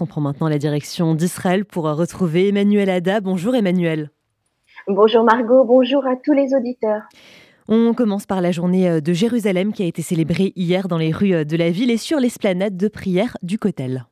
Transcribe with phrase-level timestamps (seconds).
[0.00, 3.20] On prend maintenant la direction d'Israël pour retrouver Emmanuel Ada.
[3.20, 4.10] Bonjour Emmanuel.
[4.86, 7.02] Bonjour Margot, bonjour à tous les auditeurs.
[7.68, 11.44] On commence par la journée de Jérusalem qui a été célébrée hier dans les rues
[11.44, 14.06] de la ville et sur l'esplanade de prière du Kotel.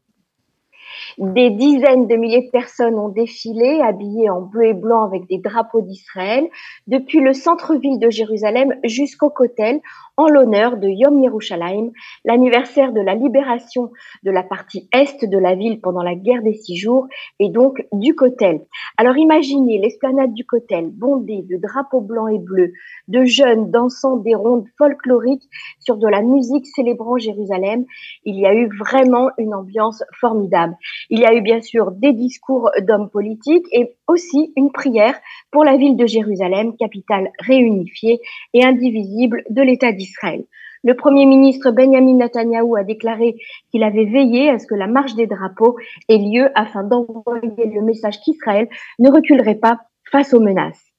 [1.19, 5.39] Des dizaines de milliers de personnes ont défilé, habillées en bleu et blanc avec des
[5.39, 6.49] drapeaux d'Israël,
[6.87, 9.81] depuis le centre-ville de Jérusalem jusqu'au Kotel,
[10.17, 11.91] en l'honneur de Yom Yerushalayim,
[12.25, 13.91] l'anniversaire de la libération
[14.23, 17.07] de la partie est de la ville pendant la guerre des six jours
[17.39, 18.63] et donc du Kotel.
[18.97, 22.73] Alors imaginez l'esplanade du Kotel bondée de drapeaux blancs et bleus,
[23.09, 25.49] de jeunes dansant des rondes folkloriques
[25.81, 27.85] sur de la musique célébrant Jérusalem.
[28.25, 30.77] Il y a eu vraiment une ambiance formidable.
[31.11, 35.19] Il y a eu bien sûr des discours d'hommes politiques et aussi une prière
[35.51, 38.21] pour la ville de Jérusalem, capitale réunifiée
[38.55, 40.45] et indivisible de l'État d'Israël.
[40.83, 43.37] Le Premier ministre Benjamin Netanyahou a déclaré
[43.73, 45.77] qu'il avait veillé à ce que la marche des drapeaux
[46.09, 50.93] ait lieu afin d'envoyer le message qu'Israël ne reculerait pas face aux menaces.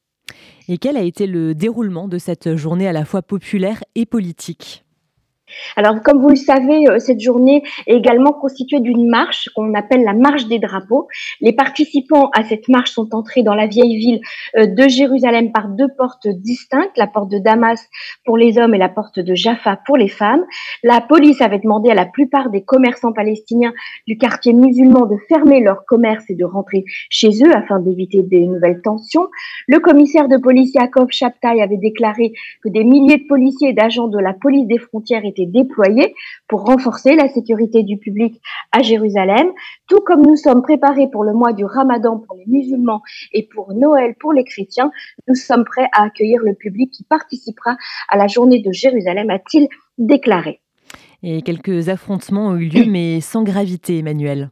[0.67, 4.83] Et quel a été le déroulement de cette journée à la fois populaire et politique?
[5.75, 10.03] Alors, comme vous le savez, euh, cette journée est également constituée d'une marche qu'on appelle
[10.03, 11.07] la marche des drapeaux.
[11.41, 14.19] Les participants à cette marche sont entrés dans la vieille ville
[14.57, 17.87] euh, de Jérusalem par deux portes distinctes, la porte de Damas
[18.25, 20.43] pour les hommes et la porte de Jaffa pour les femmes.
[20.83, 23.73] La police avait demandé à la plupart des commerçants palestiniens
[24.07, 28.47] du quartier musulman de fermer leur commerce et de rentrer chez eux afin d'éviter des
[28.47, 29.27] nouvelles tensions.
[29.67, 34.07] Le commissaire de police Yaakov Shabtai avait déclaré que des milliers de policiers et d'agents
[34.07, 36.15] de la police des frontières déployés
[36.47, 39.47] pour renforcer la sécurité du public à Jérusalem,
[39.87, 43.01] tout comme nous sommes préparés pour le mois du Ramadan pour les musulmans
[43.33, 44.91] et pour Noël pour les chrétiens,
[45.27, 47.77] nous sommes prêts à accueillir le public qui participera
[48.09, 50.61] à la journée de Jérusalem, a-t-il déclaré.
[51.23, 54.51] Et quelques affrontements ont eu lieu, mais sans gravité, Emmanuel.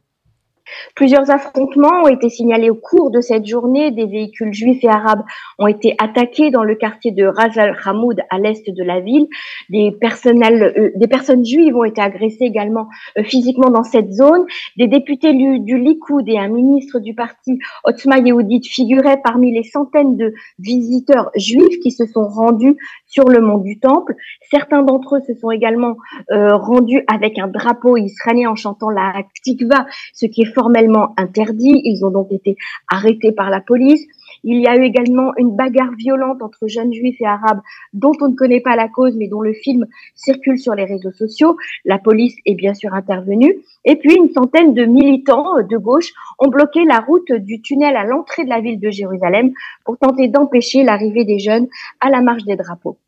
[0.94, 3.90] Plusieurs affrontements ont été signalés au cours de cette journée.
[3.90, 5.22] Des véhicules juifs et arabes
[5.58, 9.26] ont été attaqués dans le quartier de Ras al Hamoud à l'est de la ville.
[9.70, 14.44] Des, euh, des personnes juives ont été agressées également euh, physiquement dans cette zone.
[14.76, 19.64] Des députés du, du, Likoud et un ministre du parti Otzma Yehudit figuraient parmi les
[19.64, 22.76] centaines de visiteurs juifs qui se sont rendus
[23.06, 24.14] sur le mont du Temple.
[24.50, 25.96] Certains d'entre eux se sont également
[26.32, 31.82] euh, rendus avec un drapeau israélien en chantant la Tikva, ce qui est formellement interdit.
[31.84, 32.56] Ils ont donc été
[32.90, 34.02] arrêtés par la police.
[34.42, 37.60] Il y a eu également une bagarre violente entre jeunes juifs et arabes
[37.92, 41.12] dont on ne connaît pas la cause, mais dont le film circule sur les réseaux
[41.12, 41.56] sociaux.
[41.84, 43.54] La police est bien sûr intervenue.
[43.84, 48.04] Et puis, une centaine de militants de gauche ont bloqué la route du tunnel à
[48.04, 49.52] l'entrée de la ville de Jérusalem
[49.84, 51.66] pour tenter d'empêcher l'arrivée des jeunes
[52.00, 52.98] à la marche des drapeaux.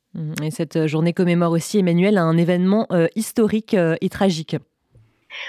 [0.43, 4.57] Et cette journée commémore aussi, Emmanuel, un événement euh, historique euh, et tragique.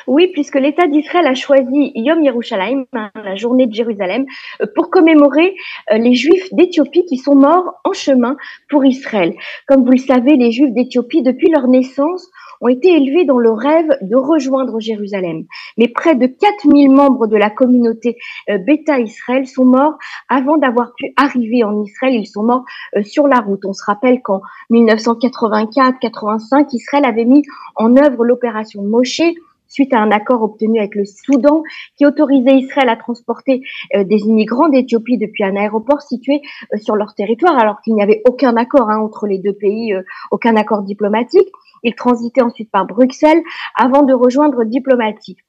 [0.07, 4.25] Oui, puisque l'État d'Israël a choisi Yom Yerushalayim, hein, la journée de Jérusalem,
[4.61, 5.55] euh, pour commémorer
[5.91, 8.38] euh, les Juifs d'Éthiopie qui sont morts en chemin
[8.69, 9.33] pour Israël.
[9.67, 12.29] Comme vous le savez, les Juifs d'Éthiopie, depuis leur naissance,
[12.61, 15.45] ont été élevés dans le rêve de rejoindre Jérusalem.
[15.78, 18.17] Mais près de 4000 membres de la communauté
[18.49, 19.97] euh, Beta Israël sont morts
[20.28, 22.16] avant d'avoir pu arriver en Israël.
[22.16, 22.66] Ils sont morts
[23.03, 23.63] sur la route.
[23.66, 24.41] On se rappelle qu'en
[24.72, 27.44] 1984-85, Israël avait mis
[27.75, 29.22] en œuvre l'opération Moshe
[29.69, 31.63] suite à un accord obtenu avec le Soudan
[31.96, 33.62] qui autorisait Israël à transporter
[33.96, 36.41] euh, des immigrants d'Éthiopie depuis un aéroport situé
[36.74, 39.94] euh, sur leur territoire, alors qu'il n'y avait aucun accord hein, entre les deux pays,
[39.94, 41.47] euh, aucun accord diplomatique.
[41.84, 43.41] Ils transitaient ensuite par Bruxelles
[43.75, 45.40] avant de rejoindre diplomatique.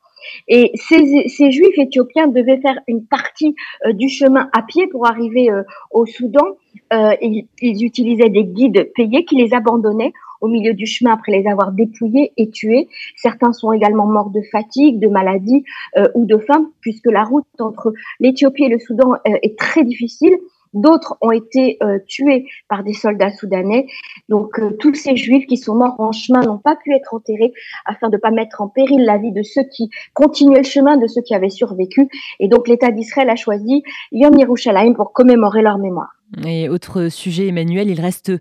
[0.48, 3.56] Et ces, ces, juifs éthiopiens devaient faire une partie
[3.94, 5.48] du chemin à pied pour arriver
[5.91, 6.44] au Soudan.
[6.92, 11.46] ils, ils, utilisaient des guides payés qui les abandonnaient au milieu du chemin après les
[11.46, 12.88] avoir dépouillés et tués.
[13.16, 15.64] Certains sont également morts de fatigue, de maladie
[15.96, 19.84] euh, ou de faim, puisque la route entre l'Éthiopie et le Soudan euh, est très
[19.84, 20.36] difficile.
[20.72, 23.86] D'autres ont été euh, tués par des soldats soudanais.
[24.28, 27.53] Donc tous ces juifs qui sont morts en chemin n'ont pas pu être enterrés
[27.86, 30.97] afin de ne pas mettre en péril la vie de ceux qui continuaient le chemin,
[30.97, 32.09] de ceux qui avaient survécu.
[32.39, 36.15] Et donc l'État d'Israël a choisi Yom Yerushalayim pour commémorer leur mémoire.
[36.47, 38.33] Et autre sujet, Emmanuel, il reste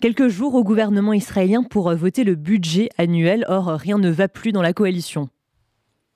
[0.00, 3.44] quelques jours au gouvernement israélien pour voter le budget annuel.
[3.48, 5.28] Or, rien ne va plus dans la coalition.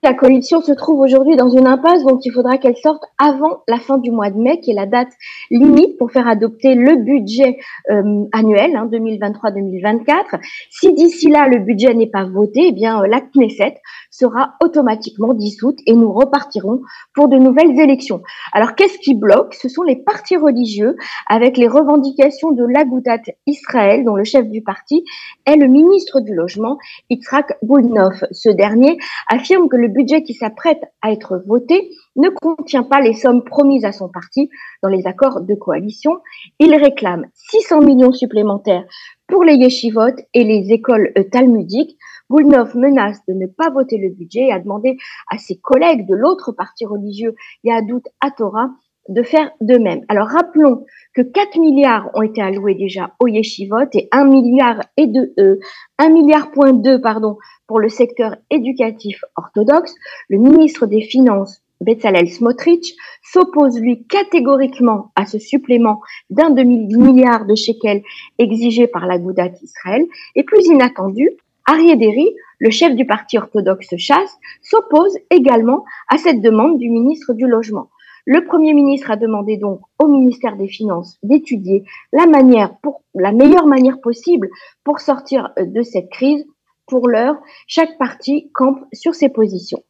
[0.02, 3.76] La coalition se trouve aujourd'hui dans une impasse, donc il faudra qu'elle sorte avant la
[3.76, 5.10] fin du mois de mai, qui est la date
[5.50, 7.58] limite pour faire adopter le budget
[7.90, 10.40] euh, annuel hein, 2023-2024.
[10.70, 13.74] Si d'ici là le budget n'est pas voté, eh bien euh, la Knesset
[14.10, 16.80] sera automatiquement dissoute et nous repartirons
[17.14, 18.22] pour de nouvelles élections.
[18.54, 19.52] Alors qu'est-ce qui bloque?
[19.52, 20.96] Ce sont les partis religieux
[21.28, 25.04] avec les revendications de l'Agoutat Israël, dont le chef du parti
[25.44, 26.78] est le ministre du Logement,
[27.10, 28.24] Yitzhak Goudnoff.
[28.30, 28.96] Ce dernier
[29.28, 33.84] affirme que le budget qui s'apprête à être voté ne contient pas les sommes promises
[33.84, 34.50] à son parti
[34.82, 36.18] dans les accords de coalition.
[36.58, 38.84] Il réclame 600 millions supplémentaires
[39.26, 41.96] pour les yeshivot et les écoles talmudiques.
[42.30, 44.96] Goulnov menace de ne pas voter le budget et a demandé
[45.30, 47.34] à ses collègues de l'autre parti religieux,
[47.64, 48.02] Yahadut
[48.36, 48.70] Torah,
[49.10, 50.02] de faire de même.
[50.08, 55.06] Alors rappelons que 4 milliards ont été alloués déjà au yeshivot et 1 milliard et
[55.06, 55.58] de euh,
[55.98, 57.36] 1 milliard point 2 pardon
[57.66, 59.94] pour le secteur éducatif orthodoxe.
[60.28, 67.54] Le ministre des Finances Bezalel Smotrich s'oppose lui catégoriquement à ce supplément d'un demi-milliard de
[67.54, 68.02] shekels
[68.38, 70.06] exigé par la Goudat Israël.
[70.36, 71.30] Et plus inattendu,
[71.66, 77.46] Ariéderi, le chef du parti orthodoxe Chasse, s'oppose également à cette demande du ministre du
[77.46, 77.88] Logement.
[78.26, 83.32] Le Premier ministre a demandé donc au ministère des Finances d'étudier la manière pour la
[83.32, 84.48] meilleure manière possible
[84.84, 86.44] pour sortir euh, de cette crise.
[86.86, 87.36] Pour l'heure,
[87.68, 89.80] chaque parti campe sur ses positions.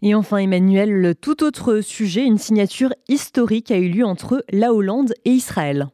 [0.00, 5.12] Et enfin, Emmanuel, tout autre sujet, une signature historique a eu lieu entre la Hollande
[5.26, 5.88] et Israël.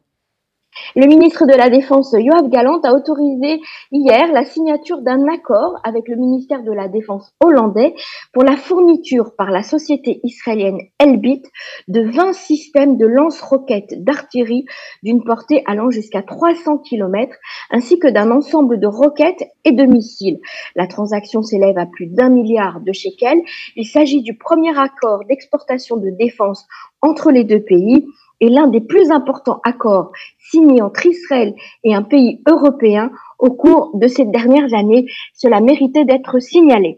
[0.95, 3.61] Le ministre de la Défense, Yoav Galant, a autorisé
[3.91, 7.95] hier la signature d'un accord avec le ministère de la Défense hollandais
[8.33, 11.43] pour la fourniture par la société israélienne Elbit
[11.87, 14.65] de 20 systèmes de lance-roquettes d'artillerie
[15.03, 17.35] d'une portée allant jusqu'à 300 km,
[17.71, 20.39] ainsi que d'un ensemble de roquettes et de missiles.
[20.75, 23.41] La transaction s'élève à plus d'un milliard de shekels.
[23.75, 26.65] Il s'agit du premier accord d'exportation de défense
[27.01, 28.05] entre les deux pays
[28.41, 31.53] est l'un des plus importants accords signés entre Israël
[31.83, 35.05] et un pays européen au cours de ces dernières années.
[35.33, 36.97] Cela méritait d'être signalé.